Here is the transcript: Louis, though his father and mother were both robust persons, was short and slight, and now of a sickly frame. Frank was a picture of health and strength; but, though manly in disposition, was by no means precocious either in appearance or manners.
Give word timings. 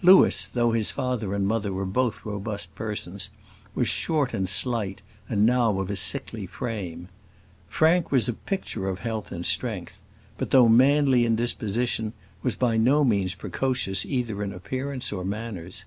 Louis, 0.00 0.48
though 0.48 0.72
his 0.72 0.90
father 0.90 1.34
and 1.34 1.46
mother 1.46 1.70
were 1.70 1.84
both 1.84 2.24
robust 2.24 2.74
persons, 2.74 3.28
was 3.74 3.86
short 3.86 4.32
and 4.32 4.48
slight, 4.48 5.02
and 5.28 5.44
now 5.44 5.78
of 5.78 5.90
a 5.90 5.96
sickly 5.96 6.46
frame. 6.46 7.10
Frank 7.68 8.10
was 8.10 8.26
a 8.26 8.32
picture 8.32 8.88
of 8.88 9.00
health 9.00 9.30
and 9.30 9.44
strength; 9.44 10.00
but, 10.38 10.52
though 10.52 10.70
manly 10.70 11.26
in 11.26 11.36
disposition, 11.36 12.14
was 12.42 12.56
by 12.56 12.78
no 12.78 13.04
means 13.04 13.34
precocious 13.34 14.06
either 14.06 14.42
in 14.42 14.54
appearance 14.54 15.12
or 15.12 15.22
manners. 15.22 15.84